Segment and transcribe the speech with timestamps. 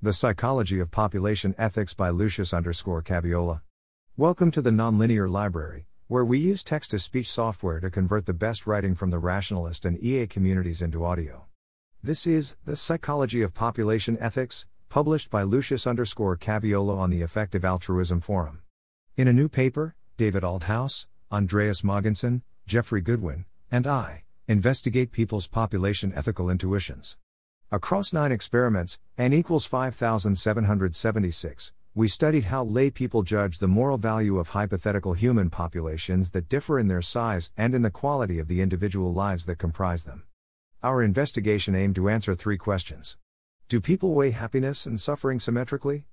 [0.00, 3.62] The Psychology of Population Ethics by Lucius underscore Caviola.
[4.16, 8.32] Welcome to the Nonlinear Library, where we use text to speech software to convert the
[8.32, 11.46] best writing from the rationalist and EA communities into audio.
[12.00, 17.64] This is The Psychology of Population Ethics, published by Lucius underscore Caviola on the Effective
[17.64, 18.62] Altruism Forum.
[19.16, 26.12] In a new paper, David Althaus, Andreas Mogensen, Geoffrey Goodwin, and I investigate people's population
[26.14, 27.18] ethical intuitions.
[27.70, 34.38] Across nine experiments, n equals 5,776, we studied how lay people judge the moral value
[34.38, 38.62] of hypothetical human populations that differ in their size and in the quality of the
[38.62, 40.22] individual lives that comprise them.
[40.82, 43.18] Our investigation aimed to answer three questions
[43.68, 46.06] Do people weigh happiness and suffering symmetrically?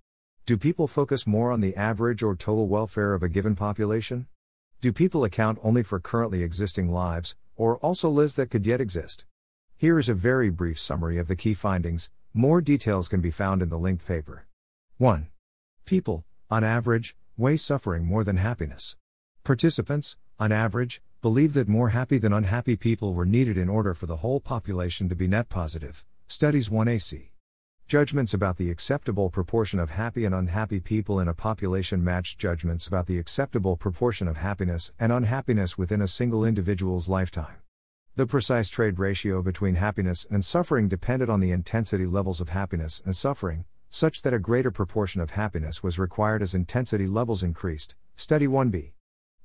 [0.46, 4.28] Do people focus more on the average or total welfare of a given population?
[4.82, 9.26] Do people account only for currently existing lives, or also lives that could yet exist?
[9.78, 13.62] Here is a very brief summary of the key findings, more details can be found
[13.62, 14.46] in the linked paper.
[15.00, 15.28] 1.
[15.84, 18.96] People, on average, weigh suffering more than happiness.
[19.44, 24.06] Participants, on average, believe that more happy than unhappy people were needed in order for
[24.06, 26.06] the whole population to be net positive.
[26.26, 27.32] Studies 1AC.
[27.86, 32.88] Judgments about the acceptable proportion of happy and unhappy people in a population matched judgments
[32.88, 37.58] about the acceptable proportion of happiness and unhappiness within a single individual's lifetime.
[38.18, 43.02] The precise trade ratio between happiness and suffering depended on the intensity levels of happiness
[43.04, 47.94] and suffering, such that a greater proportion of happiness was required as intensity levels increased.
[48.16, 48.94] Study 1b.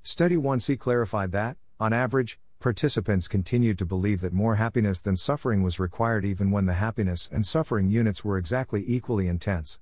[0.04, 5.64] Study 1c clarified that, on average, participants continued to believe that more happiness than suffering
[5.64, 9.80] was required even when the happiness and suffering units were exactly equally intense.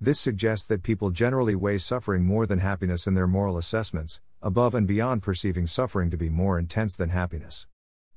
[0.00, 4.76] This suggests that people generally weigh suffering more than happiness in their moral assessments, above
[4.76, 7.66] and beyond perceiving suffering to be more intense than happiness.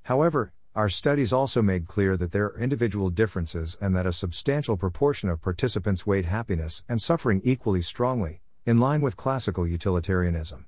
[0.03, 4.77] However, our studies also made clear that there are individual differences and that a substantial
[4.77, 10.65] proportion of participants weighed happiness and suffering equally strongly, in line with classical utilitarianism.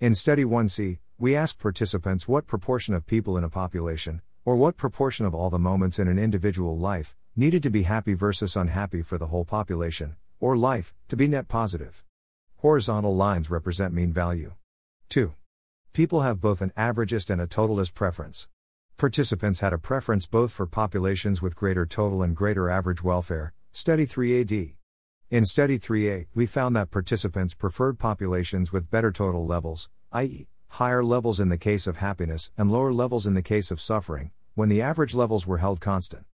[0.00, 4.76] In Study 1C, we asked participants what proportion of people in a population, or what
[4.76, 9.02] proportion of all the moments in an individual life, needed to be happy versus unhappy
[9.02, 12.02] for the whole population, or life, to be net positive.
[12.56, 14.54] Horizontal lines represent mean value.
[15.10, 15.34] 2.
[15.92, 18.48] People have both an averagist and a totalist preference.
[18.96, 24.06] Participants had a preference both for populations with greater total and greater average welfare, Study
[24.06, 24.76] 3AD.
[25.30, 31.02] In Study 3A, we found that participants preferred populations with better total levels, i.e., higher
[31.02, 34.68] levels in the case of happiness and lower levels in the case of suffering, when
[34.68, 36.24] the average levels were held constant.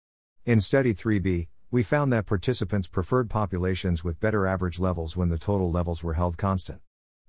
[0.44, 5.38] In Study 3B, we found that participants preferred populations with better average levels when the
[5.38, 6.82] total levels were held constant.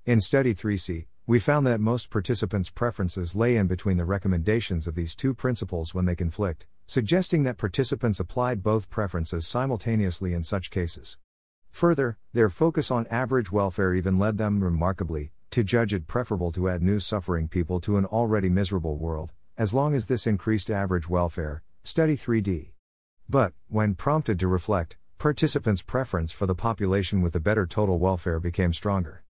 [0.06, 4.96] In Study 3C, we found that most participants' preferences lay in between the recommendations of
[4.96, 10.72] these two principles when they conflict, suggesting that participants applied both preferences simultaneously in such
[10.72, 11.20] cases.
[11.70, 16.68] Further, their focus on average welfare even led them, remarkably, to judge it preferable to
[16.68, 21.08] add new suffering people to an already miserable world, as long as this increased average
[21.08, 21.62] welfare.
[21.84, 22.72] Study 3D.
[23.30, 28.40] But, when prompted to reflect, participants' preference for the population with the better total welfare
[28.40, 29.24] became stronger.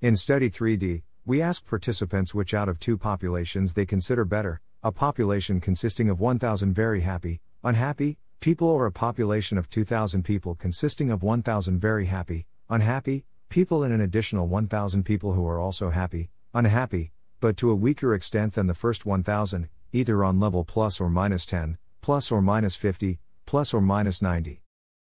[0.00, 4.90] In Study 3D, we asked participants which out of two populations they consider better a
[4.90, 11.10] population consisting of 1,000 very happy, unhappy people, or a population of 2,000 people consisting
[11.10, 16.30] of 1,000 very happy, unhappy people, and an additional 1,000 people who are also happy,
[16.54, 21.10] unhappy, but to a weaker extent than the first 1,000, either on level plus or
[21.10, 24.62] minus 10, plus or minus 50, plus or minus 90.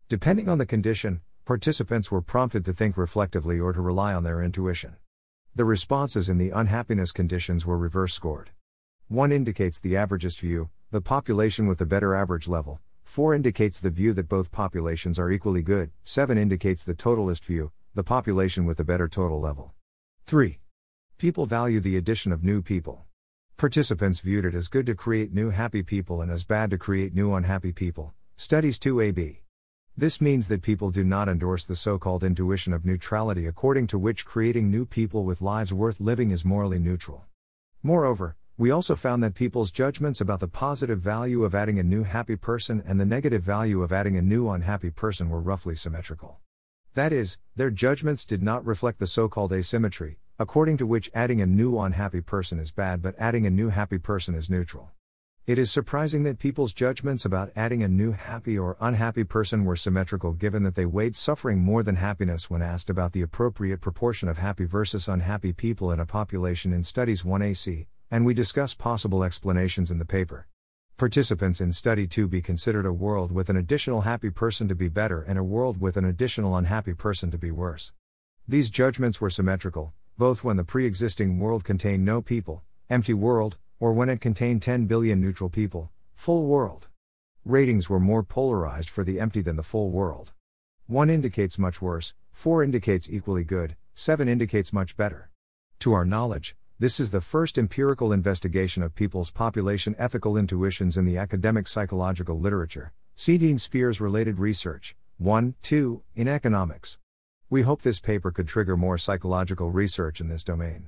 [0.07, 4.41] Depending on the condition, participants were prompted to think reflectively or to rely on their
[4.41, 4.95] intuition.
[5.55, 8.49] The responses in the unhappiness conditions were reverse scored.
[9.09, 12.79] 1 indicates the averagist view, the population with the better average level.
[13.03, 15.91] 4 indicates the view that both populations are equally good.
[16.03, 19.75] 7 indicates the totalist view, the population with the better total level.
[20.25, 20.59] 3.
[21.19, 23.05] People value the addition of new people.
[23.55, 27.13] Participants viewed it as good to create new happy people and as bad to create
[27.13, 28.15] new unhappy people.
[28.37, 29.42] Studies 2AB.
[29.95, 33.99] This means that people do not endorse the so called intuition of neutrality, according to
[33.99, 37.25] which creating new people with lives worth living is morally neutral.
[37.83, 42.01] Moreover, we also found that people's judgments about the positive value of adding a new
[42.01, 46.39] happy person and the negative value of adding a new unhappy person were roughly symmetrical.
[46.95, 51.39] That is, their judgments did not reflect the so called asymmetry, according to which adding
[51.39, 54.89] a new unhappy person is bad but adding a new happy person is neutral.
[55.45, 59.75] It is surprising that people's judgments about adding a new happy or unhappy person were
[59.75, 64.29] symmetrical given that they weighed suffering more than happiness when asked about the appropriate proportion
[64.29, 69.21] of happy versus unhappy people in a population in Studies 1AC, and we discuss possible
[69.21, 70.47] explanations in the paper.
[70.95, 75.23] Participants in Study 2B considered a world with an additional happy person to be better
[75.23, 77.91] and a world with an additional unhappy person to be worse.
[78.47, 83.57] These judgments were symmetrical, both when the pre existing world contained no people, empty world,
[83.83, 86.87] or when it contained 10 billion neutral people, full world.
[87.43, 90.31] Ratings were more polarized for the empty than the full world.
[90.87, 95.29] 1 indicates much worse, 4 indicates equally good, 7 indicates much better.
[95.79, 101.03] To our knowledge, this is the first empirical investigation of people's population ethical intuitions in
[101.03, 102.93] the academic psychological literature.
[103.17, 104.95] See Dean Spears related research.
[105.17, 106.99] 1, 2, in economics.
[107.49, 110.87] We hope this paper could trigger more psychological research in this domain.